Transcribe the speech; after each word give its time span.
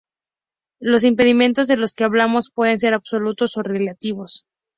Los 0.79 1.03
impedimentos 1.03 1.67
de 1.67 1.77
los 1.77 1.93
que 1.93 2.03
hablamos, 2.05 2.49
pueden 2.51 2.79
ser 2.79 2.95
absolutos 2.95 3.55
o 3.57 3.61
relativos. 3.61 4.45